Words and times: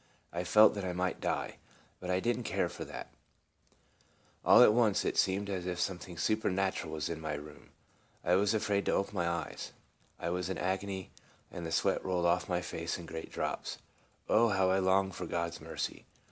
I 0.33 0.43
felt 0.43 0.73
that 0.73 0.83
I 0.83 0.93
might 0.93 1.21
die, 1.21 1.57
but 1.99 2.09
I 2.09 2.19
did 2.19 2.35
n't 2.39 2.43
care 2.43 2.69
for 2.69 2.83
that 2.85 3.11
All 4.43 4.63
at 4.63 4.73
once 4.73 5.05
it 5.05 5.15
seemed 5.15 5.47
as 5.47 5.67
if 5.67 5.79
something 5.79 6.17
su 6.17 6.37
pernatural 6.37 6.89
was 6.91 7.07
in 7.07 7.21
my 7.21 7.35
room. 7.35 7.69
I 8.23 8.33
was 8.33 8.55
afraid 8.55 8.87
to 8.87 8.93
open 8.93 9.13
my 9.13 9.29
eyes. 9.29 9.73
I 10.19 10.31
was 10.31 10.49
in 10.49 10.57
an 10.57 10.63
agony, 10.63 11.11
and 11.51 11.67
the 11.67 11.71
sweat 11.71 12.03
rolled 12.03 12.25
off 12.25 12.49
my 12.49 12.61
face 12.63 12.97
in 12.97 13.05
great 13.05 13.31
drops. 13.31 13.77
Oh, 14.27 14.49
how 14.49 14.71
I 14.71 14.79
longed 14.79 15.13
for 15.13 15.27
God's 15.27 15.61
mercy! 15.61 16.07